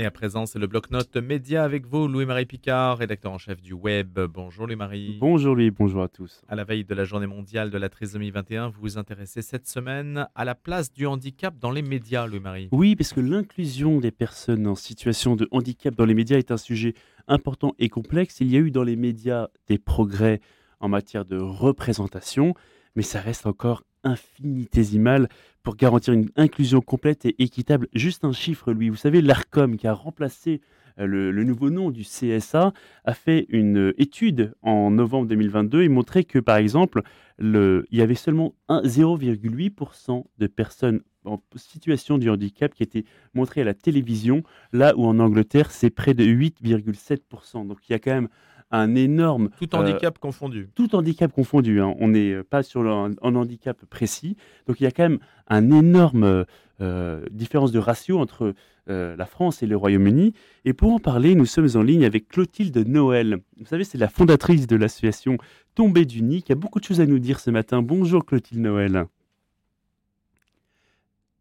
Et 0.00 0.04
à 0.04 0.12
présent, 0.12 0.46
c'est 0.46 0.60
le 0.60 0.68
bloc-notes 0.68 1.16
média 1.16 1.64
avec 1.64 1.84
vous, 1.84 2.06
Louis-Marie 2.06 2.46
Picard, 2.46 2.98
rédacteur 2.98 3.32
en 3.32 3.38
chef 3.38 3.60
du 3.60 3.72
web. 3.72 4.20
Bonjour 4.32 4.68
Louis-Marie. 4.68 5.18
Bonjour 5.18 5.56
Louis, 5.56 5.72
bonjour 5.72 6.04
à 6.04 6.08
tous. 6.08 6.40
À 6.46 6.54
la 6.54 6.62
veille 6.62 6.84
de 6.84 6.94
la 6.94 7.02
journée 7.02 7.26
mondiale 7.26 7.72
de 7.72 7.78
la 7.78 7.88
trisomie 7.88 8.30
21, 8.30 8.68
vous 8.68 8.80
vous 8.80 8.96
intéressez 8.96 9.42
cette 9.42 9.66
semaine 9.66 10.28
à 10.36 10.44
la 10.44 10.54
place 10.54 10.92
du 10.92 11.04
handicap 11.08 11.58
dans 11.58 11.72
les 11.72 11.82
médias, 11.82 12.28
Louis-Marie. 12.28 12.68
Oui, 12.70 12.94
parce 12.94 13.12
que 13.12 13.18
l'inclusion 13.18 13.98
des 13.98 14.12
personnes 14.12 14.68
en 14.68 14.76
situation 14.76 15.34
de 15.34 15.48
handicap 15.50 15.96
dans 15.96 16.04
les 16.04 16.14
médias 16.14 16.38
est 16.38 16.52
un 16.52 16.58
sujet 16.58 16.94
important 17.26 17.74
et 17.80 17.88
complexe. 17.88 18.36
Il 18.38 18.52
y 18.52 18.56
a 18.56 18.60
eu 18.60 18.70
dans 18.70 18.84
les 18.84 18.94
médias 18.94 19.48
des 19.66 19.78
progrès 19.78 20.40
en 20.78 20.88
matière 20.88 21.24
de 21.24 21.38
représentation, 21.38 22.54
mais 22.94 23.02
ça 23.02 23.20
reste 23.20 23.48
encore 23.48 23.82
infinitésimal 24.04 25.28
pour 25.62 25.76
garantir 25.76 26.14
une 26.14 26.30
inclusion 26.36 26.80
complète 26.80 27.26
et 27.26 27.42
équitable. 27.42 27.88
Juste 27.94 28.24
un 28.24 28.32
chiffre, 28.32 28.72
lui. 28.72 28.88
Vous 28.88 28.96
savez, 28.96 29.20
l'ARCOM, 29.20 29.76
qui 29.76 29.86
a 29.86 29.92
remplacé 29.92 30.60
euh, 30.98 31.06
le, 31.06 31.44
nouveau 31.44 31.70
nom 31.70 31.90
du 31.90 32.02
CSA, 32.02 32.72
a 33.04 33.14
fait 33.14 33.46
une 33.48 33.92
étude 33.98 34.54
en 34.62 34.90
novembre 34.90 35.28
2022 35.28 35.82
et 35.82 35.88
montrait 35.88 36.24
que, 36.24 36.38
par 36.38 36.56
exemple, 36.56 37.02
le, 37.38 37.86
il 37.90 37.98
y 37.98 38.02
avait 38.02 38.14
seulement 38.14 38.54
0,8% 38.68 40.24
de 40.38 40.46
personnes 40.46 41.02
en 41.24 41.42
situation 41.56 42.18
de 42.18 42.28
handicap 42.28 42.74
qui 42.74 42.82
étaient 42.82 43.04
montrées 43.34 43.60
à 43.60 43.64
la 43.64 43.74
télévision, 43.74 44.42
là 44.72 44.96
où 44.96 45.04
en 45.04 45.18
Angleterre, 45.18 45.70
c'est 45.70 45.90
près 45.90 46.14
de 46.14 46.24
8,7%. 46.24 47.66
Donc 47.66 47.78
il 47.88 47.92
y 47.92 47.94
a 47.94 47.98
quand 47.98 48.14
même 48.14 48.28
un 48.70 48.94
énorme... 48.94 49.50
Tout 49.58 49.74
handicap 49.74 50.18
confondu. 50.18 50.68
Tout 50.74 50.94
handicap 50.94 51.32
confondu. 51.32 51.80
Hein. 51.80 51.94
On 51.98 52.08
n'est 52.08 52.42
pas 52.42 52.62
sur 52.62 52.86
un, 52.86 53.12
handicap 53.22 53.84
précis. 53.86 54.36
Donc 54.66 54.80
il 54.80 54.84
y 54.84 54.86
a 54.86 54.90
quand 54.90 55.04
même 55.04 55.18
un 55.48 55.70
énorme 55.70 56.44
euh, 56.80 57.24
différence 57.30 57.72
de 57.72 57.78
ratio 57.78 58.18
entre 58.18 58.54
euh, 58.90 59.16
la 59.16 59.26
France 59.26 59.62
et 59.62 59.66
le 59.66 59.76
Royaume-Uni. 59.76 60.34
Et 60.64 60.72
pour 60.72 60.92
en 60.92 60.98
parler, 60.98 61.34
nous 61.34 61.46
sommes 61.46 61.68
en 61.74 61.82
ligne 61.82 62.04
avec 62.04 62.28
Clotilde 62.28 62.76
Noël. 62.86 63.38
Vous 63.58 63.66
savez, 63.66 63.84
c'est 63.84 63.98
la 63.98 64.08
fondatrice 64.08 64.66
de 64.66 64.76
l'association 64.76 65.38
Tombée 65.74 66.04
du 66.04 66.22
Nid 66.22 66.42
qui 66.42 66.52
a 66.52 66.56
beaucoup 66.56 66.80
de 66.80 66.84
choses 66.84 67.00
à 67.00 67.06
nous 67.06 67.18
dire 67.18 67.40
ce 67.40 67.50
matin. 67.50 67.82
Bonjour 67.82 68.24
Clotilde 68.24 68.60
Noël. 68.60 69.06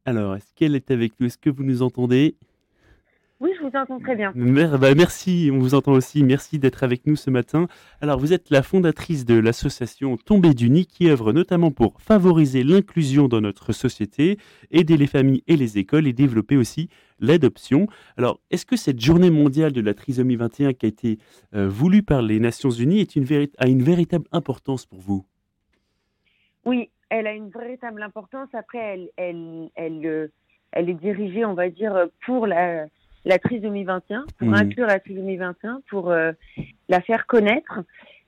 Alors, 0.05 0.35
est-ce 0.35 0.53
qu'elle 0.55 0.75
est 0.75 0.89
avec 0.91 1.13
nous? 1.19 1.27
Est-ce 1.27 1.37
que 1.37 1.49
vous 1.49 1.63
nous 1.63 1.81
entendez? 1.81 2.35
Oui, 3.39 3.51
je 3.55 3.61
vous 3.61 3.75
entends 3.75 3.99
très 3.99 4.15
bien. 4.15 4.33
Bah, 4.35 4.95
merci, 4.95 5.51
on 5.53 5.59
vous 5.59 5.75
entend 5.75 5.91
aussi. 5.91 6.23
Merci 6.23 6.57
d'être 6.57 6.83
avec 6.83 7.05
nous 7.05 7.15
ce 7.15 7.29
matin. 7.29 7.67
Alors, 8.01 8.19
vous 8.19 8.33
êtes 8.33 8.49
la 8.49 8.63
fondatrice 8.63 9.25
de 9.25 9.37
l'association 9.37 10.17
Tombée 10.17 10.55
du 10.55 10.71
Nid 10.71 10.87
qui 10.87 11.07
œuvre 11.07 11.33
notamment 11.33 11.69
pour 11.69 12.01
favoriser 12.01 12.63
l'inclusion 12.63 13.27
dans 13.27 13.39
notre 13.39 13.73
société, 13.73 14.37
aider 14.71 14.97
les 14.97 15.05
familles 15.05 15.43
et 15.45 15.55
les 15.55 15.77
écoles 15.77 16.07
et 16.07 16.13
développer 16.13 16.57
aussi 16.57 16.89
l'adoption. 17.19 17.85
Alors, 18.17 18.39
est-ce 18.49 18.65
que 18.65 18.75
cette 18.75 18.99
journée 18.99 19.29
mondiale 19.29 19.71
de 19.71 19.81
la 19.81 19.93
trisomie 19.93 20.35
21 20.35 20.73
qui 20.73 20.87
a 20.87 20.89
été 20.89 21.19
euh, 21.53 21.69
voulue 21.69 22.01
par 22.01 22.23
les 22.23 22.39
Nations 22.39 22.71
Unies 22.71 23.01
est 23.01 23.15
une 23.15 23.25
a 23.59 23.67
une 23.67 23.83
véritable 23.83 24.25
importance 24.31 24.87
pour 24.87 24.99
vous? 24.99 25.25
Oui, 26.65 26.89
elle 27.09 27.27
a 27.27 27.33
une 27.33 27.49
véritable 27.49 28.01
importance. 28.01 28.49
Après, 28.53 28.79
elle, 28.79 29.09
elle, 29.15 29.69
elle, 29.75 30.05
euh, 30.07 30.27
elle 30.71 30.89
est 30.89 30.95
dirigée, 30.95 31.45
on 31.45 31.53
va 31.53 31.69
dire, 31.69 32.07
pour 32.25 32.47
la 32.47 32.87
la 33.25 33.39
trisomie 33.39 33.83
21, 33.83 34.25
pour 34.37 34.47
mmh. 34.49 34.53
inclure 34.53 34.87
la 34.87 34.99
trisomie 34.99 35.37
21, 35.37 35.81
pour 35.89 36.11
euh, 36.11 36.31
la 36.89 37.01
faire 37.01 37.25
connaître. 37.27 37.81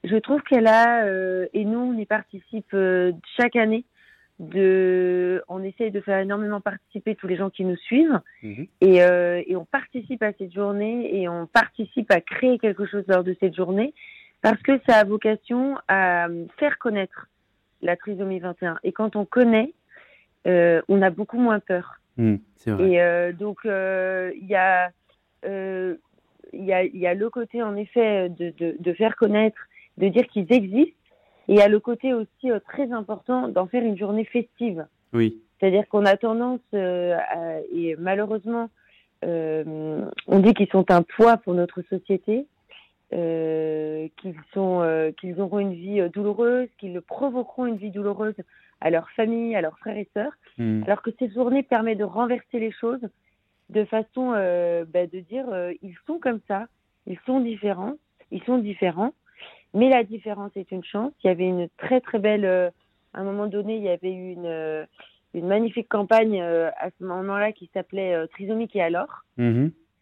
Je 0.04 0.16
trouve 0.18 0.42
qu'elle 0.44 0.68
a, 0.68 1.06
euh, 1.06 1.48
et 1.54 1.66
nous 1.66 1.80
on 1.80 1.98
y 1.98 2.06
participe 2.06 2.74
euh, 2.74 3.12
chaque 3.38 3.56
année, 3.56 3.86
de, 4.40 5.44
on 5.50 5.64
essaye 5.64 5.92
de 5.92 6.00
faire 6.00 6.20
énormément 6.20 6.62
participer 6.62 7.16
tous 7.16 7.28
les 7.28 7.36
gens 7.36 7.50
qui 7.50 7.66
nous 7.66 7.76
suivent, 7.76 8.22
mmh. 8.42 8.64
et, 8.82 8.96
et, 8.98 9.56
on 9.58 9.66
participe 9.66 10.24
à 10.24 10.32
cette 10.34 10.54
journée 10.54 11.14
et 11.14 11.28
on 11.28 11.46
participe 11.46 12.10
à 12.10 12.22
créer 12.22 12.58
quelque 12.58 12.86
chose 12.86 13.04
lors 13.10 13.26
de 13.26 13.36
cette 13.42 13.54
journée, 13.54 13.94
parce 14.42 14.62
que 14.62 14.80
ça 14.88 14.96
a 14.96 15.04
vocation 15.04 15.78
à 15.90 16.28
faire 16.58 16.78
connaître 16.78 17.28
la 17.82 17.98
trisomie 17.98 18.40
21. 18.40 18.78
Et 18.84 18.94
quand 18.94 19.18
on 19.18 19.26
connaît, 19.26 19.74
on 20.46 21.02
a 21.02 21.10
beaucoup 21.10 21.38
moins 21.38 21.60
peur. 21.60 21.99
Mmh, 22.20 22.36
et 22.82 23.02
euh, 23.02 23.32
donc, 23.32 23.60
euh, 23.66 24.34
il 24.36 24.48
y 24.48 24.56
a 24.56 24.92
euh, 25.46 25.96
il 26.52 26.66
y, 26.66 26.74
a, 26.74 26.84
y, 26.84 27.08
a, 27.08 27.14
le 27.14 27.30
côté 27.30 27.64
en 27.64 27.78
effet 27.78 28.28
de, 28.28 28.54
de, 28.58 28.76
de 28.78 28.94
faire 28.94 29.16
connaître, 29.16 29.58
de 29.98 30.10
dire 30.10 30.28
qu'ils 30.28 30.52
existent, 30.52 30.98
et 31.48 31.54
il 31.54 31.56
y 31.56 31.62
a 31.62 31.70
le 31.70 31.80
côté 31.80 32.14
aussi 32.14 32.50
très 32.68 32.92
important 32.92 33.48
d'en 33.48 33.68
faire 33.68 33.84
une 33.84 33.98
journée 33.98 34.26
festive. 34.26 34.86
Oui. 35.14 35.42
C'est-à-dire 35.60 35.88
qu'on 35.88 36.06
a 36.06 36.18
tendance, 36.18 36.60
et 36.74 37.96
malheureusement, 38.00 38.70
on 39.22 40.40
dit 40.40 40.54
qu'ils 40.56 40.70
sont 40.70 40.90
un 40.92 41.04
poids 41.04 41.38
pour 41.38 41.54
notre 41.54 41.84
société, 41.84 42.48
qu'ils 43.12 44.42
sont, 44.54 45.14
qu'ils 45.20 45.40
auront 45.40 45.60
une 45.60 45.74
vie 45.74 46.02
douloureuse, 46.10 46.68
qu'ils 46.80 47.00
provoqueront 47.02 47.68
une 47.68 47.78
vie 47.78 47.92
douloureuse 47.92 48.36
à 48.82 48.90
leur 48.90 49.10
famille, 49.12 49.56
à 49.56 49.62
leurs 49.62 49.78
frères 49.80 49.98
et 49.98 50.08
sœurs, 50.14 50.32
hmm. 50.58 50.84
alors 50.86 51.02
que 51.02 51.12
cette 51.20 51.34
journée 51.34 51.64
permet 51.64 51.96
de 51.96 52.04
renverser 52.04 52.60
les 52.60 52.72
choses 52.72 53.02
de 53.70 53.86
façon 53.86 54.34
euh, 54.36 54.86
bah, 54.86 55.08
de 55.08 55.20
dire 55.20 55.46
euh, 55.50 55.74
ils 55.82 55.96
sont 56.08 56.20
comme 56.20 56.40
ça, 56.48 56.68
ils 57.08 57.20
sont 57.26 57.40
différents, 57.40 57.96
ils 58.32 58.44
sont 58.44 58.58
différents, 58.58 59.14
mais 59.74 59.90
la 59.90 60.04
différence 60.04 60.52
est 60.56 60.72
une 60.72 60.84
chance. 60.84 61.14
Il 61.24 61.28
y 61.28 61.30
avait 61.30 61.48
une 61.48 61.70
très 61.78 62.02
très 62.02 62.20
belle, 62.20 62.46
euh, 62.46 62.70
à 63.14 63.22
un 63.22 63.24
moment 63.24 63.48
donné, 63.48 63.78
il 63.78 63.84
y 63.84 63.90
avait 63.90 64.12
eu 64.12 64.34
une, 64.34 64.88
une 65.34 65.48
magnifique 65.48 65.90
campagne 65.90 66.42
à 66.42 66.90
ce 66.98 67.04
moment-là 67.04 67.52
qui 67.52 67.70
s'appelait 67.74 68.28
Trisomique 68.30 68.76
et 68.76 68.82
alors. 68.82 69.24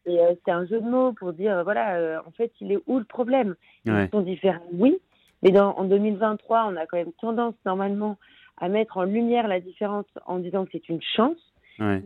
Et 0.10 0.18
c'était 0.36 0.52
un 0.52 0.66
jeu 0.66 0.80
de 0.80 0.90
mots 0.90 1.12
pour 1.14 1.34
dire 1.34 1.64
voilà, 1.64 2.22
en 2.26 2.32
fait, 2.32 2.52
il 2.62 2.72
est 2.72 2.80
où 2.86 3.00
le 3.00 3.06
problème? 3.06 3.56
Ils 3.86 4.10
sont 4.12 4.22
différents, 4.22 4.60
oui, 4.74 4.98
mais 5.44 5.52
dans, 5.52 5.76
en 5.78 5.84
2023, 5.86 6.66
on 6.72 6.76
a 6.76 6.86
quand 6.86 6.98
même 6.98 7.14
tendance 7.20 7.56
normalement 7.66 8.18
à 8.58 8.70
mettre 8.70 8.98
en 8.98 9.04
lumière 9.04 9.48
la 9.48 9.60
différence 9.60 10.06
en 10.26 10.40
disant 10.40 10.66
que 10.66 10.72
c'est 10.74 10.90
une 10.90 11.02
chance, 11.02 11.38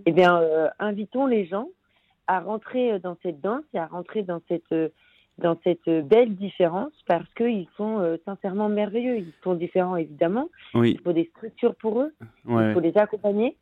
eh 0.05 0.11
bien, 0.11 0.41
euh, 0.41 0.67
invitons 0.79 1.25
les 1.25 1.45
gens 1.45 1.69
à 2.27 2.41
rentrer 2.41 2.99
dans 2.99 3.17
cette 3.23 3.39
danse 3.39 3.63
et 3.73 3.79
à 3.79 3.85
rentrer 3.85 4.21
dans 4.21 4.41
cette, 4.49 4.73
dans 5.37 5.57
cette 5.63 5.89
belle 6.07 6.35
différence 6.35 6.91
parce 7.07 7.27
qu'ils 7.35 7.67
sont 7.77 7.99
euh, 7.99 8.17
sincèrement 8.25 8.69
merveilleux. 8.69 9.17
Ils 9.17 9.33
sont 9.43 9.53
différents, 9.53 9.95
évidemment. 9.95 10.49
Il 10.75 10.99
faut 10.99 11.13
des 11.13 11.29
structures 11.35 11.75
pour 11.75 12.01
eux. 12.01 12.13
Il 12.47 12.73
faut 12.73 12.79
les 12.79 12.97
accompagner. 12.97 13.55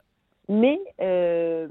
Mais 0.48 0.80
euh, 1.00 1.68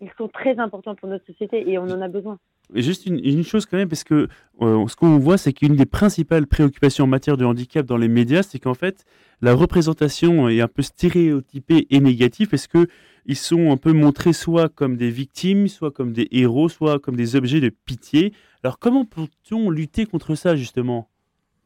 ils 0.00 0.10
sont 0.16 0.28
très 0.28 0.58
importants 0.58 0.94
pour 0.94 1.08
notre 1.08 1.26
société 1.26 1.68
et 1.68 1.78
on 1.78 1.84
en 1.84 2.00
a 2.00 2.08
besoin. 2.08 2.38
Juste 2.74 3.06
une, 3.06 3.42
chose 3.44 3.64
quand 3.64 3.78
même, 3.78 3.88
parce 3.88 4.04
que 4.04 4.28
ce 4.60 4.96
qu'on 4.96 5.18
voit, 5.18 5.38
c'est 5.38 5.54
qu'une 5.54 5.74
des 5.74 5.86
principales 5.86 6.46
préoccupations 6.46 7.04
en 7.04 7.08
matière 7.08 7.38
de 7.38 7.44
handicap 7.46 7.86
dans 7.86 7.96
les 7.96 8.08
médias, 8.08 8.42
c'est 8.42 8.58
qu'en 8.58 8.74
fait, 8.74 9.04
la 9.40 9.54
représentation 9.54 10.48
est 10.50 10.60
un 10.60 10.68
peu 10.68 10.82
stéréotypée 10.82 11.86
et 11.90 12.00
négative 12.00 12.48
parce 12.48 12.66
que 12.66 12.86
ils 13.24 13.36
sont 13.36 13.70
un 13.70 13.76
peu 13.76 13.92
montrés 13.92 14.32
soit 14.32 14.68
comme 14.68 14.96
des 14.96 15.10
victimes, 15.10 15.68
soit 15.68 15.90
comme 15.90 16.12
des 16.12 16.28
héros, 16.30 16.68
soit 16.68 16.98
comme 16.98 17.16
des 17.16 17.36
objets 17.36 17.60
de 17.60 17.68
pitié. 17.68 18.32
Alors 18.64 18.78
comment 18.78 19.04
peut-on 19.04 19.70
lutter 19.70 20.06
contre 20.06 20.34
ça 20.34 20.56
justement, 20.56 21.08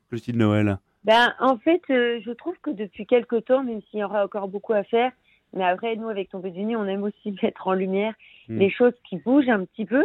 Clotilde 0.08 0.36
Noël? 0.36 0.78
Ben, 1.04 1.34
En 1.40 1.56
fait, 1.58 1.82
euh, 1.90 2.20
je 2.24 2.30
trouve 2.32 2.54
que 2.62 2.70
depuis 2.70 3.06
quelques 3.06 3.44
temps, 3.44 3.64
même 3.64 3.80
s'il 3.90 4.00
y 4.00 4.04
aura 4.04 4.24
encore 4.24 4.48
beaucoup 4.48 4.72
à 4.72 4.84
faire, 4.84 5.12
mais 5.54 5.64
après, 5.64 5.96
nous, 5.96 6.08
avec 6.08 6.30
Tombé 6.30 6.50
du 6.50 6.64
Nid, 6.64 6.76
on 6.76 6.86
aime 6.86 7.02
aussi 7.02 7.34
mettre 7.42 7.66
en 7.66 7.72
lumière 7.72 8.14
hmm. 8.48 8.58
les 8.58 8.70
choses 8.70 8.94
qui 9.08 9.16
bougent 9.16 9.48
un 9.48 9.64
petit 9.64 9.84
peu. 9.84 10.04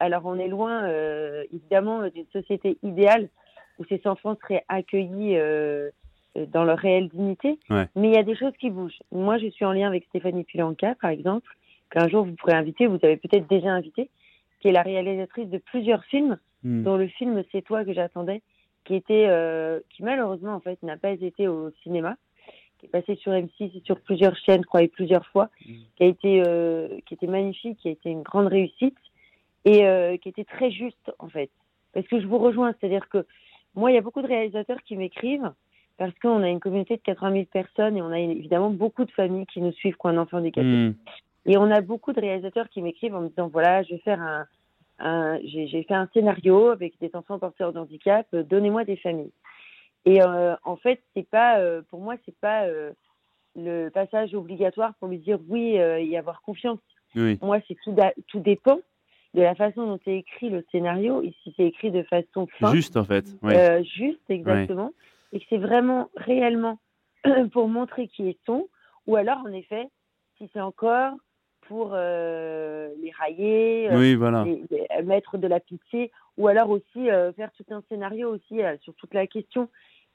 Alors, 0.00 0.22
on 0.24 0.38
est 0.38 0.48
loin, 0.48 0.84
euh, 0.84 1.44
évidemment, 1.52 2.08
d'une 2.08 2.26
société 2.32 2.78
idéale 2.82 3.28
où 3.78 3.84
ces 3.86 4.00
enfants 4.04 4.36
seraient 4.40 4.64
accueillis 4.68 5.36
euh, 5.36 5.90
euh, 6.36 6.46
dans 6.46 6.64
leur 6.64 6.78
réelle 6.78 7.08
dignité. 7.08 7.58
Mais 7.70 8.08
il 8.08 8.14
y 8.14 8.18
a 8.18 8.22
des 8.22 8.36
choses 8.36 8.52
qui 8.58 8.70
bougent. 8.70 8.98
Moi, 9.12 9.38
je 9.38 9.48
suis 9.48 9.64
en 9.64 9.72
lien 9.72 9.88
avec 9.88 10.04
Stéphanie 10.06 10.44
Pulanka, 10.44 10.94
par 11.00 11.10
exemple, 11.10 11.48
qu'un 11.90 12.08
jour 12.08 12.24
vous 12.24 12.34
pourrez 12.34 12.54
inviter, 12.54 12.86
vous 12.86 12.98
avez 13.02 13.16
peut-être 13.16 13.48
déjà 13.48 13.70
invité, 13.70 14.10
qui 14.60 14.68
est 14.68 14.72
la 14.72 14.82
réalisatrice 14.82 15.48
de 15.48 15.58
plusieurs 15.58 16.04
films, 16.04 16.38
hmm. 16.62 16.82
dont 16.82 16.96
le 16.96 17.08
film 17.08 17.42
C'est 17.52 17.62
toi 17.62 17.84
que 17.84 17.92
j'attendais, 17.92 18.42
qui 18.84 18.94
était, 18.94 19.26
euh, 19.28 19.80
qui 19.90 20.02
malheureusement 20.02 20.54
en 20.54 20.60
fait 20.60 20.82
n'a 20.82 20.96
pas 20.96 21.10
été 21.10 21.48
au 21.48 21.70
cinéma, 21.82 22.16
qui 22.84 22.96
est 22.96 23.00
passé 23.00 23.16
sur 23.16 23.32
M6 23.32 23.76
et 23.76 23.82
sur 23.84 24.00
plusieurs 24.00 24.36
chaînes, 24.36 24.62
je 24.62 24.66
crois, 24.66 24.82
et 24.82 24.88
plusieurs 24.88 25.26
fois, 25.26 25.50
hmm. 25.66 25.72
qui 25.96 26.02
a 26.02 26.06
été, 26.06 26.42
euh, 26.46 26.88
qui 27.06 27.14
était 27.14 27.26
magnifique, 27.26 27.78
qui 27.78 27.88
a 27.88 27.92
été 27.92 28.10
une 28.10 28.22
grande 28.22 28.48
réussite 28.48 28.96
et 29.64 29.86
euh, 29.86 30.16
qui 30.18 30.28
était 30.28 30.44
très 30.44 30.70
juste 30.70 31.12
en 31.18 31.28
fait. 31.28 31.50
Parce 31.92 32.06
que 32.08 32.20
je 32.20 32.26
vous 32.26 32.38
rejoins, 32.38 32.74
c'est-à-dire 32.78 33.08
que 33.08 33.26
moi, 33.74 33.90
il 33.90 33.94
y 33.94 33.98
a 33.98 34.02
beaucoup 34.02 34.22
de 34.22 34.26
réalisateurs 34.26 34.82
qui 34.86 34.96
m'écrivent 34.96 35.52
parce 35.96 36.12
qu'on 36.20 36.42
a 36.42 36.48
une 36.48 36.60
communauté 36.60 36.96
de 36.96 37.02
80 37.02 37.32
000 37.32 37.44
personnes 37.46 37.96
et 37.96 38.02
on 38.02 38.10
a 38.10 38.18
évidemment 38.18 38.70
beaucoup 38.70 39.04
de 39.04 39.10
familles 39.12 39.46
qui 39.46 39.60
nous 39.60 39.72
suivent 39.72 39.94
qui 39.94 40.06
ont 40.06 40.10
un 40.10 40.18
enfant 40.18 40.38
handicapé. 40.38 40.66
Hmm. 40.66 40.94
Et 41.46 41.56
on 41.56 41.70
a 41.70 41.80
beaucoup 41.80 42.12
de 42.12 42.20
réalisateurs 42.20 42.68
qui 42.68 42.82
m'écrivent 42.82 43.14
en 43.14 43.22
me 43.22 43.28
disant 43.28 43.48
voilà, 43.48 43.82
je 43.82 43.90
vais 43.90 44.00
faire 44.00 44.20
un, 44.20 44.46
un 44.98 45.38
j'ai 45.44 45.84
fait 45.84 45.94
un 45.94 46.08
scénario 46.12 46.68
avec 46.70 46.94
des 47.00 47.10
enfants 47.14 47.38
porteurs 47.38 47.72
de 47.72 47.78
handicap, 47.78 48.26
euh, 48.34 48.42
donnez-moi 48.42 48.84
des 48.84 48.96
familles. 48.96 49.32
Et 50.04 50.22
euh, 50.22 50.54
en 50.64 50.76
fait, 50.76 51.02
c'est 51.14 51.28
pas 51.28 51.58
euh, 51.58 51.82
pour 51.88 52.00
moi, 52.00 52.16
c'est 52.24 52.36
pas 52.38 52.64
euh, 52.66 52.92
le 53.56 53.88
passage 53.88 54.34
obligatoire 54.34 54.94
pour 54.94 55.08
lui 55.08 55.18
dire 55.18 55.38
oui 55.48 55.76
et 55.76 56.18
avoir 56.18 56.42
confiance. 56.42 56.80
Oui. 57.14 57.38
Moi, 57.42 57.58
c'est 57.66 57.76
tout, 57.84 57.94
tout 58.28 58.40
dépend. 58.40 58.80
de 59.34 59.42
la 59.42 59.54
façon 59.54 59.86
dont 59.86 60.00
est 60.06 60.18
écrit 60.18 60.50
le 60.50 60.64
scénario, 60.70 61.22
ici 61.22 61.54
c'est 61.56 61.64
écrit 61.64 61.90
de 61.90 62.02
façon 62.04 62.46
fin. 62.58 62.72
Juste 62.72 62.96
en 62.96 63.04
fait. 63.04 63.24
Euh, 63.44 63.82
juste, 63.82 64.28
exactement. 64.28 64.92
Et 65.32 65.40
que 65.40 65.46
c'est 65.48 65.58
vraiment 65.58 66.10
réellement 66.16 66.78
pour 67.52 67.68
montrer 67.68 68.08
qui 68.08 68.28
est 68.28 68.38
son, 68.46 68.68
ou 69.06 69.16
alors 69.16 69.38
en 69.38 69.52
effet, 69.52 69.88
si 70.38 70.48
c'est 70.52 70.60
encore 70.60 71.14
pour 71.68 71.90
euh, 71.92 72.88
les 73.02 73.10
railler, 73.10 73.90
euh, 73.90 73.98
oui, 73.98 74.14
voilà. 74.14 74.44
mettre 75.04 75.38
de 75.38 75.46
la 75.46 75.60
pitié, 75.60 76.10
ou 76.36 76.48
alors 76.48 76.70
aussi 76.70 77.06
faire 77.36 77.50
tout 77.52 77.64
un 77.70 77.82
scénario 77.88 78.30
aussi 78.34 78.60
sur 78.82 78.94
toute 78.94 79.14
la 79.14 79.26
question 79.26 79.68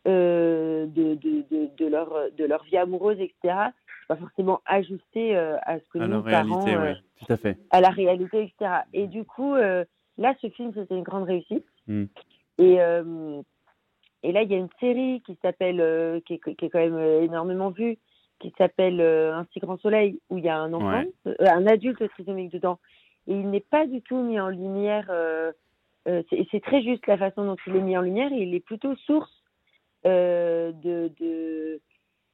de, 0.05 0.87
de, 0.87 1.15
de, 1.15 1.69
de, 1.77 1.85
leur, 1.85 2.13
de 2.37 2.45
leur 2.45 2.63
vie 2.63 2.77
amoureuse, 2.77 3.19
etc 3.19 3.71
pas 4.09 4.15
forcément 4.15 4.61
ajusté 4.65 5.37
euh, 5.37 5.55
à 5.61 5.79
ce 5.79 5.87
que 5.93 5.99
nous, 5.99 6.23
parents, 6.23 6.67
euh, 6.67 6.95
tout 7.19 7.31
à, 7.31 7.37
fait. 7.37 7.59
à 7.69 7.79
la 7.79 7.91
réalité, 7.91 8.41
etc. 8.41 8.81
Et 8.91 9.05
du 9.05 9.23
coup, 9.23 9.53
euh, 9.53 9.85
là, 10.17 10.33
ce 10.41 10.49
film, 10.49 10.71
c'était 10.73 10.95
une 10.95 11.03
grande 11.03 11.25
réussite. 11.25 11.63
Hmm. 11.87 12.05
Et, 12.57 12.79
et 14.23 14.31
là, 14.33 14.41
il 14.41 14.51
y 14.51 14.55
a 14.55 14.57
une 14.57 14.69
série 14.81 15.21
qui 15.25 15.37
s'appelle, 15.41 16.21
qui, 16.25 16.39
qui, 16.39 16.65
est 16.65 16.69
quand 16.69 16.79
même 16.79 16.99
énormément 17.23 17.69
vue, 17.69 17.97
qui 18.39 18.53
s'appelle 18.57 19.01
Un 19.01 19.45
si 19.51 19.59
grand 19.59 19.77
soleil, 19.77 20.19
où 20.29 20.37
il 20.37 20.45
y 20.45 20.49
a 20.49 20.57
un 20.57 20.73
enfant, 20.73 21.03
un 21.39 21.67
adulte 21.67 22.07
trisomique 22.09 22.51
dedans. 22.51 22.79
Et 23.27 23.33
il 23.33 23.49
n'est 23.49 23.59
pas 23.59 23.85
du 23.85 24.01
tout 24.01 24.21
mis 24.21 24.39
en 24.39 24.49
lumière. 24.49 25.11
c'est 26.05 26.61
très 26.63 26.81
juste 26.81 27.05
la 27.07 27.17
façon 27.17 27.45
dont 27.45 27.57
il 27.67 27.75
est 27.75 27.81
mis 27.81 27.97
en 27.97 28.01
lumière. 28.01 28.31
Et 28.33 28.43
il 28.43 28.55
est 28.55 28.59
plutôt 28.59 28.95
source 28.95 29.43
de, 30.03 30.73
de 31.19 31.81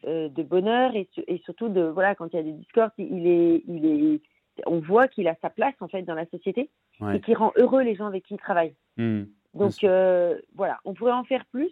euh, 0.08 0.30
de 0.30 0.44
bonheur 0.44 0.96
et, 0.96 1.10
et, 1.28 1.40
surtout 1.46 1.68
de 1.68 1.82
voilà 1.82 2.14
quand 2.14 2.28
il 2.32 2.36
y 2.36 2.40
a 2.40 2.44
des 2.44 2.52
discords, 2.52 2.92
il 3.00 3.26
est, 3.26 3.64
il 3.68 3.86
est, 3.86 4.22
on 4.68 4.80
voit 4.80 5.08
qu'il 5.08 5.28
a 5.28 5.36
sa 5.42 5.50
place 5.50 5.74
en 5.80 5.88
fait 5.88 6.04
dans 6.04 6.14
la 6.14 6.28
société 6.28 6.70
et 7.12 7.20
qui 7.22 7.34
rend 7.34 7.54
heureux 7.56 7.82
les 7.82 7.96
gens 7.96 8.06
avec 8.06 8.24
qui 8.24 8.36
il 8.36 8.38
travaille. 8.38 8.76
Hmm. 8.98 9.24
Donc 9.56 9.84
euh, 9.84 10.40
voilà, 10.54 10.80
on 10.86 10.94
pourrait 10.94 11.14
en 11.14 11.24
faire 11.24 11.44
plus, 11.46 11.72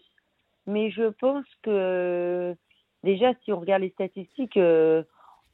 mais 0.65 0.89
je 0.89 1.09
pense 1.09 1.45
que 1.61 2.55
déjà 3.03 3.33
si 3.43 3.51
on 3.51 3.59
regarde 3.59 3.81
les 3.81 3.89
statistiques. 3.89 4.57
Euh, 4.57 5.03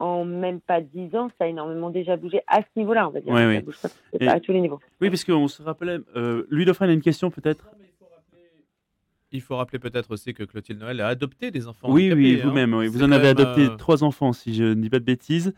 en 0.01 0.23
même 0.23 0.61
pas 0.61 0.79
dix 0.79 1.13
ans, 1.13 1.29
ça 1.37 1.43
a 1.43 1.47
énormément 1.47 1.89
déjà 1.89 2.15
bougé 2.15 2.39
à 2.47 2.61
ce 2.61 2.79
niveau-là, 2.79 3.09
on 3.09 3.11
va 3.11 3.19
dire. 3.19 3.33
Oui, 3.33 3.45
oui. 3.45 4.19
pas, 4.25 4.31
à 4.31 4.39
tous 4.39 4.53
les 4.53 4.61
niveaux. 4.61 4.79
Oui, 5.01 5.09
parce 5.09 5.25
qu'on 5.25 5.49
se 5.49 5.61
rappelait. 5.61 5.97
Euh, 6.15 6.47
Louis 6.49 6.63
Dauphin 6.63 6.87
a 6.87 6.93
une 6.93 7.01
question 7.01 7.29
peut-être 7.29 7.65
il 9.31 9.41
faut 9.41 9.55
rappeler 9.55 9.79
peut-être 9.79 10.11
aussi 10.11 10.33
que 10.33 10.43
Clotilde 10.43 10.79
Noël 10.79 11.01
a 11.01 11.07
adopté 11.07 11.51
des 11.51 11.67
enfants. 11.67 11.91
Oui, 11.91 12.11
oui, 12.13 12.39
hein. 12.39 12.47
vous-même. 12.47 12.73
Oui. 12.73 12.87
Vous 12.87 13.03
en 13.03 13.11
avez 13.11 13.29
adopté 13.29 13.65
euh, 13.65 13.75
trois 13.75 14.03
enfants, 14.03 14.33
si 14.33 14.53
je 14.53 14.63
ne 14.63 14.73
dis 14.75 14.89
pas 14.89 14.99
de 14.99 15.05
bêtises. 15.05 15.53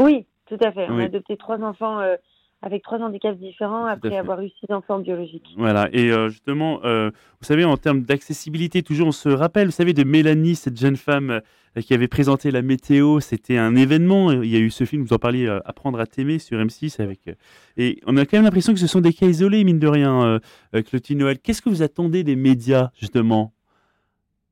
Oui, 0.00 0.26
tout 0.46 0.58
à 0.62 0.72
fait. 0.72 0.88
On 0.88 0.98
a 0.98 1.04
adopté 1.04 1.36
trois 1.36 1.60
enfants 1.62 2.00
euh, 2.00 2.16
avec 2.62 2.84
trois 2.84 2.98
handicaps 2.98 3.38
différents 3.38 3.86
après 3.86 4.16
avoir 4.16 4.40
eu 4.40 4.48
six 4.48 4.72
enfants 4.72 5.00
biologiques. 5.00 5.48
Voilà, 5.56 5.88
et 5.92 6.12
euh, 6.12 6.28
justement, 6.28 6.80
euh, 6.84 7.10
vous 7.40 7.44
savez, 7.44 7.64
en 7.64 7.76
termes 7.76 8.02
d'accessibilité, 8.02 8.84
toujours 8.84 9.08
on 9.08 9.12
se 9.12 9.28
rappelle, 9.28 9.66
vous 9.66 9.72
savez, 9.72 9.92
de 9.92 10.04
Mélanie, 10.04 10.54
cette 10.54 10.78
jeune 10.78 10.96
femme 10.96 11.40
euh, 11.76 11.80
qui 11.80 11.92
avait 11.92 12.06
présenté 12.06 12.52
la 12.52 12.62
météo, 12.62 13.18
c'était 13.18 13.58
un 13.58 13.74
événement, 13.74 14.30
il 14.30 14.48
y 14.48 14.56
a 14.56 14.60
eu 14.60 14.70
ce 14.70 14.84
film, 14.84 15.02
vous 15.02 15.12
en 15.12 15.18
parliez, 15.18 15.48
Apprendre 15.64 15.98
à 15.98 16.06
t'aimer 16.06 16.38
sur 16.38 16.56
M6, 16.58 17.02
avec, 17.02 17.28
et 17.76 18.00
on 18.06 18.16
a 18.16 18.24
quand 18.24 18.36
même 18.36 18.44
l'impression 18.44 18.72
que 18.72 18.78
ce 18.78 18.86
sont 18.86 19.00
des 19.00 19.12
cas 19.12 19.26
isolés, 19.26 19.64
mine 19.64 19.80
de 19.80 19.88
rien, 19.88 20.38
Clotilde 20.86 21.18
Noël. 21.18 21.38
Qu'est-ce 21.40 21.62
que 21.62 21.68
vous 21.68 21.82
attendez 21.82 22.22
des 22.22 22.36
médias, 22.36 22.90
justement? 22.94 23.52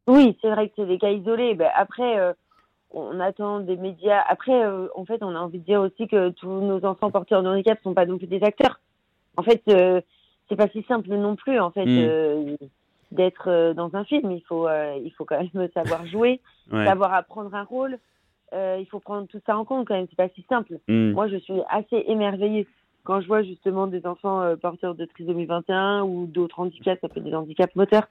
Oui, 0.07 0.37
c'est 0.41 0.51
vrai 0.51 0.69
que 0.69 0.73
c'est 0.77 0.87
des 0.87 0.99
cas 0.99 1.11
isolés. 1.11 1.55
Ben, 1.55 1.69
après 1.77 2.35
on 2.93 3.21
attend 3.21 3.61
des 3.61 3.77
médias. 3.77 4.23
Après, 4.29 4.65
euh, 4.65 4.89
en 4.95 5.05
fait, 5.05 5.23
on 5.23 5.35
a 5.35 5.39
envie 5.39 5.59
de 5.59 5.65
dire 5.65 5.81
aussi 5.81 6.09
que 6.09 6.31
tous 6.31 6.49
nos 6.49 6.85
enfants 6.85 7.11
porteurs 7.11 7.43
de 7.43 7.49
handicap 7.49 7.79
ne 7.79 7.83
sont 7.83 7.95
pas 7.95 8.07
non 8.07 8.19
plus 8.19 8.27
des 8.27 8.43
acteurs. 8.43 8.81
En 9.37 9.43
fait, 9.43 9.63
euh, 9.69 10.01
c'est 10.49 10.57
pas 10.57 10.69
si 10.69 10.83
simple 10.85 11.11
non 11.11 11.37
plus, 11.37 11.61
en 11.61 11.71
fait, 11.71 11.85
hmm. 11.85 12.07
euh, 12.09 12.57
d'être 13.13 13.73
dans 13.75 13.95
un 13.95 14.05
film. 14.05 14.33
Il 14.33 14.43
faut, 14.43 14.69
il 14.69 15.11
faut 15.17 15.25
quand 15.25 15.39
même 15.39 15.69
savoir 15.75 16.07
jouer, 16.07 16.41
savoir 16.71 17.15
apprendre 17.15 17.55
un 17.55 17.65
rôle. 17.65 17.99
il 18.53 18.87
faut 18.91 19.01
prendre 19.01 19.27
tout 19.29 19.41
ça 19.47 19.57
en 19.57 19.65
compte 19.65 19.87
quand 19.87 19.95
même. 19.95 20.07
C'est 20.11 20.17
pas 20.17 20.29
si 20.35 20.45
simple. 20.49 20.79
Hmm. 20.89 21.13
Moi, 21.13 21.29
je 21.29 21.37
suis 21.37 21.61
assez 21.69 22.05
émerveillée 22.07 22.67
quand 23.03 23.23
je 23.23 23.27
vois 23.27 23.43
justement 23.43 23.87
des 23.87 24.07
enfants 24.07 24.55
porteurs 24.61 24.95
de 24.95 25.07
trisomie 25.07 25.47
21 25.47 26.03
ou 26.03 26.27
d'autres 26.27 26.61
handicaps, 26.61 27.01
ça 27.01 27.09
peut 27.09 27.21
être 27.21 27.25
des 27.25 27.35
handicaps 27.35 27.75
moteurs. 27.75 28.07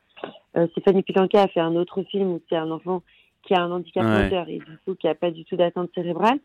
Stéphanie 0.72 1.04
Picanca 1.04 1.44
a 1.44 1.48
fait 1.48 1.60
un 1.60 1.76
autre 1.76 2.02
film 2.04 2.30
où 2.30 2.42
c'est 2.50 2.56
un 2.56 2.72
enfant 2.72 3.04
qui 3.44 3.53
a 3.53 3.62
un 3.62 3.71
handicap 3.71 4.03
moteur 4.03 4.50
et 4.50 4.59
du 4.59 4.77
coup 4.86 4.95
qui 4.95 5.07
n'a 5.07 5.15
pas 5.15 5.31
du 5.31 5.45
tout 5.45 5.56
d'atteinte 5.56 5.89
cérébrale. 5.95 6.39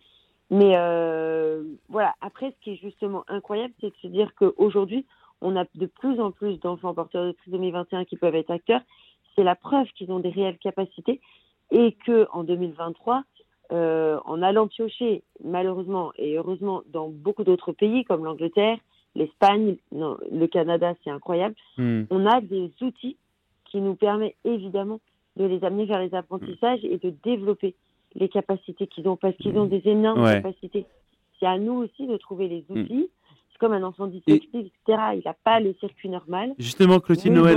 Mais 0.50 0.76
euh, 0.76 1.62
voilà, 1.88 2.14
après, 2.20 2.50
ce 2.50 2.64
qui 2.64 2.70
est 2.72 2.76
justement 2.76 3.24
incroyable, 3.28 3.72
c'est 3.80 3.88
de 3.88 3.96
se 4.02 4.06
dire 4.08 4.34
qu'aujourd'hui, 4.34 5.06
on 5.40 5.56
a 5.56 5.64
de 5.74 5.86
plus 5.86 6.20
en 6.20 6.30
plus 6.30 6.60
d'enfants 6.60 6.94
porteurs 6.94 7.26
de 7.26 7.32
trisomie 7.32 7.70
21 7.70 8.04
qui 8.04 8.16
peuvent 8.16 8.34
être 8.34 8.50
acteurs. 8.50 8.82
C'est 9.34 9.44
la 9.44 9.56
preuve 9.56 9.86
qu'ils 9.96 10.12
ont 10.12 10.20
des 10.20 10.30
réelles 10.30 10.58
capacités 10.58 11.20
et 11.70 11.92
que 12.06 12.28
en 12.32 12.44
2023, 12.44 13.24
euh, 13.72 14.18
en 14.24 14.42
allant 14.42 14.68
piocher, 14.68 15.22
malheureusement 15.42 16.12
et 16.16 16.36
heureusement, 16.36 16.82
dans 16.92 17.08
beaucoup 17.08 17.44
d'autres 17.44 17.72
pays 17.72 18.04
comme 18.04 18.24
l'Angleterre, 18.24 18.78
l'Espagne, 19.14 19.76
le 19.92 20.46
Canada, 20.46 20.94
c'est 21.02 21.10
incroyable, 21.10 21.54
hmm. 21.78 22.02
on 22.10 22.26
a 22.26 22.40
des 22.40 22.70
outils 22.82 23.16
qui 23.64 23.80
nous 23.80 23.94
permettent 23.94 24.36
évidemment 24.44 25.00
de 25.36 25.44
les 25.44 25.64
amener 25.64 25.86
vers 25.86 26.00
les 26.00 26.14
apprentissages 26.14 26.80
et 26.84 26.98
de 26.98 27.12
développer 27.24 27.74
les 28.14 28.28
capacités 28.28 28.86
qu'ils 28.86 29.08
ont, 29.08 29.16
parce 29.16 29.36
qu'ils 29.36 29.56
ont 29.58 29.66
des 29.66 29.82
énormes 29.84 30.24
capacités. 30.24 30.86
C'est 31.40 31.46
à 31.46 31.58
nous 31.58 31.74
aussi 31.74 32.06
de 32.06 32.16
trouver 32.16 32.48
les 32.48 32.64
mm. 32.68 32.80
outils. 32.80 33.08
C'est 33.50 33.58
comme 33.58 33.72
un 33.72 33.82
enfant 33.84 34.08
dyslexique, 34.08 34.50
etc. 34.54 34.98
Il 35.14 35.22
n'a 35.24 35.34
pas 35.44 35.60
le 35.60 35.74
circuit 35.78 36.08
normal. 36.08 36.54
Justement, 36.58 36.98
Clotilde 36.98 37.34
Noël. 37.34 37.56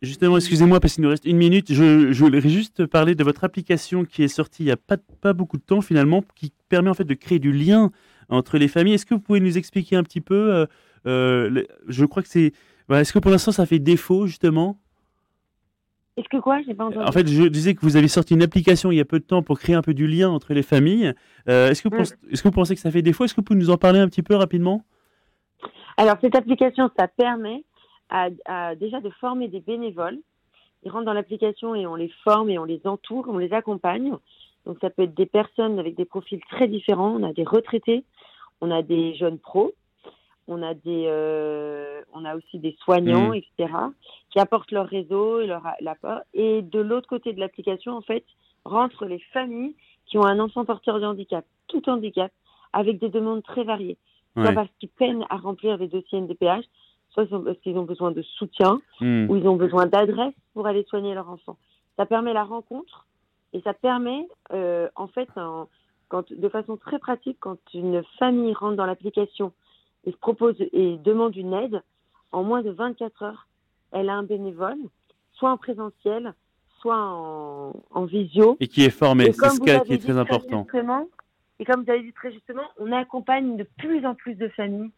Justement, 0.00 0.36
excusez-moi 0.36 0.80
parce 0.80 0.94
qu'il 0.94 1.04
nous 1.04 1.10
reste 1.10 1.26
une 1.26 1.36
minute. 1.36 1.70
Je, 1.70 2.12
je, 2.12 2.24
voulais 2.24 2.40
juste 2.40 2.86
parler 2.86 3.14
de 3.14 3.22
votre 3.22 3.44
application 3.44 4.04
qui 4.04 4.22
est 4.22 4.28
sortie 4.28 4.62
il 4.62 4.66
n'y 4.66 4.72
a 4.72 4.78
pas, 4.78 4.96
pas 5.20 5.34
beaucoup 5.34 5.58
de 5.58 5.62
temps 5.62 5.82
finalement, 5.82 6.22
qui 6.34 6.52
permet 6.70 6.88
en 6.88 6.94
fait 6.94 7.04
de 7.04 7.14
créer 7.14 7.38
du 7.38 7.52
lien 7.52 7.90
entre 8.30 8.56
les 8.56 8.68
familles. 8.68 8.94
Est-ce 8.94 9.04
que 9.04 9.14
vous 9.14 9.20
pouvez 9.20 9.40
nous 9.40 9.58
expliquer 9.58 9.96
un 9.96 10.02
petit 10.02 10.22
peu 10.22 10.54
euh, 10.54 10.66
euh, 11.06 11.62
Je 11.88 12.04
crois 12.06 12.22
que 12.22 12.28
c'est. 12.28 12.52
Est-ce 12.90 13.12
que 13.12 13.18
pour 13.18 13.30
l'instant 13.30 13.52
ça 13.52 13.66
fait 13.66 13.78
défaut 13.78 14.26
justement? 14.26 14.80
Est-ce 16.16 16.28
que 16.28 16.36
quoi? 16.36 16.60
J'ai 16.66 16.74
pas 16.74 16.84
entendu. 16.84 17.06
En 17.06 17.12
fait, 17.12 17.26
je 17.26 17.44
disais 17.44 17.74
que 17.74 17.80
vous 17.80 17.96
avez 17.96 18.08
sorti 18.08 18.34
une 18.34 18.42
application 18.42 18.92
il 18.92 18.98
y 18.98 19.00
a 19.00 19.04
peu 19.04 19.18
de 19.18 19.24
temps 19.24 19.42
pour 19.42 19.58
créer 19.58 19.74
un 19.74 19.82
peu 19.82 19.94
du 19.94 20.06
lien 20.06 20.28
entre 20.28 20.52
les 20.52 20.62
familles. 20.62 21.14
Euh, 21.48 21.70
est-ce 21.70 21.82
que, 21.82 21.88
mm. 21.88 22.00
est-ce 22.30 22.42
que 22.42 22.48
vous 22.48 22.54
pensez 22.54 22.74
que 22.74 22.80
ça 22.80 22.90
fait 22.90 23.00
défaut? 23.00 23.24
Est-ce 23.24 23.32
que 23.32 23.40
vous 23.40 23.44
pouvez 23.44 23.58
nous 23.58 23.70
en 23.70 23.78
parler 23.78 23.98
un 23.98 24.08
petit 24.08 24.22
peu 24.22 24.36
rapidement? 24.36 24.84
Alors, 25.96 26.16
cette 26.20 26.34
application, 26.34 26.90
ça 26.98 27.08
permet 27.08 27.64
à, 28.10 28.74
déjà 28.74 29.00
de 29.00 29.08
former 29.20 29.48
des 29.48 29.60
bénévoles. 29.60 30.18
Ils 30.84 30.90
rentrent 30.90 31.06
dans 31.06 31.14
l'application 31.14 31.74
et 31.74 31.86
on 31.86 31.94
les 31.94 32.12
forme 32.24 32.50
et 32.50 32.58
on 32.58 32.64
les 32.64 32.82
entoure, 32.84 33.26
on 33.28 33.38
les 33.38 33.52
accompagne. 33.54 34.12
Donc, 34.66 34.76
ça 34.82 34.90
peut 34.90 35.04
être 35.04 35.14
des 35.14 35.26
personnes 35.26 35.78
avec 35.78 35.94
des 35.94 36.04
profils 36.04 36.40
très 36.50 36.68
différents. 36.68 37.16
On 37.18 37.22
a 37.22 37.32
des 37.32 37.44
retraités, 37.44 38.04
on 38.60 38.70
a 38.70 38.82
des 38.82 39.14
jeunes 39.14 39.38
pros, 39.38 39.72
on 40.52 40.62
a 40.62 40.74
des, 40.74 41.06
euh, 41.06 42.02
on 42.12 42.24
a 42.24 42.36
aussi 42.36 42.58
des 42.58 42.76
soignants, 42.80 43.30
mm. 43.30 43.34
etc., 43.34 43.72
qui 44.30 44.38
apportent 44.38 44.70
leur 44.70 44.86
réseau 44.86 45.40
et 45.40 45.46
leur 45.46 45.66
apport. 45.66 46.20
Et 46.34 46.62
de 46.62 46.80
l'autre 46.80 47.08
côté 47.08 47.32
de 47.32 47.40
l'application, 47.40 47.96
en 47.96 48.02
fait, 48.02 48.24
rentrent 48.64 49.06
les 49.06 49.20
familles 49.32 49.74
qui 50.06 50.18
ont 50.18 50.24
un 50.24 50.38
enfant 50.38 50.64
porteur 50.64 51.00
de 51.00 51.06
handicap, 51.06 51.44
tout 51.68 51.88
handicap, 51.88 52.32
avec 52.72 52.98
des 52.98 53.08
demandes 53.08 53.42
très 53.42 53.64
variées. 53.64 53.98
Soit 54.34 54.52
parce 54.52 54.70
qu'ils 54.80 54.88
peinent 54.88 55.26
à 55.28 55.36
remplir 55.36 55.76
les 55.76 55.88
dossiers 55.88 56.18
NDPH, 56.18 56.64
soit 57.10 57.26
parce 57.26 57.58
qu'ils 57.58 57.76
ont 57.76 57.84
besoin 57.84 58.12
de 58.12 58.22
soutien, 58.22 58.80
mm. 59.00 59.28
ou 59.28 59.36
ils 59.36 59.46
ont 59.46 59.56
besoin 59.56 59.86
d'adresse 59.86 60.34
pour 60.54 60.66
aller 60.66 60.84
soigner 60.84 61.14
leur 61.14 61.28
enfant. 61.28 61.56
Ça 61.96 62.06
permet 62.06 62.32
la 62.32 62.44
rencontre 62.44 63.06
et 63.52 63.60
ça 63.60 63.74
permet, 63.74 64.26
euh, 64.52 64.88
en 64.96 65.06
fait, 65.08 65.28
quand, 65.34 66.32
de 66.32 66.48
façon 66.48 66.76
très 66.76 66.98
pratique, 66.98 67.36
quand 67.40 67.58
une 67.74 68.02
famille 68.18 68.54
rentre 68.54 68.76
dans 68.76 68.86
l'application 68.86 69.52
et 70.04 70.12
propose 70.12 70.56
et 70.60 70.96
demande 70.98 71.36
une 71.36 71.52
aide, 71.52 71.82
en 72.32 72.42
moins 72.42 72.62
de 72.62 72.70
24 72.70 73.22
heures, 73.22 73.48
elle 73.92 74.08
a 74.08 74.14
un 74.14 74.22
bénévole, 74.22 74.78
soit 75.34 75.50
en 75.50 75.56
présentiel, 75.56 76.34
soit 76.80 76.98
en, 76.98 77.72
en 77.90 78.04
visio. 78.04 78.56
Et 78.60 78.68
qui 78.68 78.84
est 78.84 78.90
formé, 78.90 79.32
c'est 79.32 79.48
ce 79.50 79.60
cas 79.60 79.80
qui 79.80 79.94
est 79.94 79.98
très 79.98 80.16
important. 80.16 80.66
Et 81.58 81.64
comme 81.64 81.84
vous 81.84 81.90
avez 81.90 82.02
dit 82.02 82.12
très 82.12 82.32
justement, 82.32 82.64
on 82.78 82.90
accompagne 82.90 83.56
de 83.56 83.66
plus 83.78 84.04
en 84.04 84.14
plus 84.14 84.34
de 84.34 84.48
familles 84.48 84.90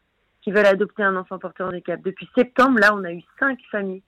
qui 0.43 0.51
veulent 0.51 0.67
adopter 0.67 1.03
un 1.03 1.17
enfant 1.17 1.39
porteur 1.39 1.69
de 1.69 1.75
handicap. 1.75 2.01
Depuis 2.03 2.29
septembre, 2.35 2.79
là, 2.79 2.95
on 2.95 3.05
a 3.05 3.13
eu 3.13 3.23
cinq 3.39 3.59
familles 3.71 4.03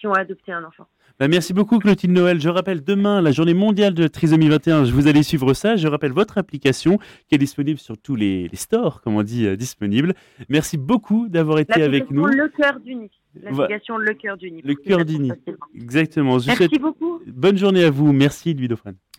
qui 0.00 0.06
ont 0.06 0.14
adopté 0.14 0.52
un 0.52 0.64
enfant. 0.64 0.86
Bah, 1.18 1.28
merci 1.28 1.52
beaucoup 1.52 1.78
Clotilde 1.78 2.14
Noël. 2.14 2.40
Je 2.40 2.48
rappelle 2.48 2.82
demain 2.82 3.20
la 3.20 3.30
journée 3.30 3.52
mondiale 3.52 3.92
de 3.92 4.06
trisomie 4.08 4.48
21. 4.48 4.86
Je 4.86 4.92
vous 4.94 5.06
allez 5.06 5.22
suivre 5.22 5.52
ça. 5.52 5.76
Je 5.76 5.86
rappelle 5.86 6.12
votre 6.12 6.38
application 6.38 6.98
qui 7.28 7.34
est 7.34 7.38
disponible 7.38 7.78
sur 7.78 7.98
tous 7.98 8.16
les, 8.16 8.48
stores, 8.54 9.02
comme 9.02 9.16
on 9.16 9.22
dit, 9.22 9.46
euh, 9.46 9.56
disponible. 9.56 10.14
Merci 10.48 10.78
beaucoup 10.78 11.28
d'avoir 11.28 11.58
été 11.58 11.82
avec 11.82 12.10
nous. 12.10 12.24
Le 12.24 12.48
cœur 12.48 12.80
d'uni. 12.80 13.10
L'application 13.34 13.98
Le 13.98 14.14
cœur 14.14 14.38
d'uni. 14.38 14.62
Le 14.62 14.74
cœur 14.74 15.04
d'uni. 15.04 15.30
Exactement. 15.74 16.38
merci 16.46 16.78
beaucoup. 16.78 17.20
Bonne 17.26 17.58
journée 17.58 17.84
à 17.84 17.90
vous. 17.90 18.12
Merci 18.12 18.54
Louis 18.54 18.68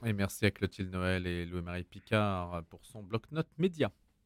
Et 0.06 0.14
merci 0.14 0.46
à 0.46 0.52
Clotilde 0.52 0.92
Noël 0.92 1.28
et 1.28 1.46
Louis-Marie 1.46 1.84
Picard 1.84 2.64
pour 2.70 2.80
son 2.84 3.04
bloc-notes 3.04 3.48
média. 3.60 3.92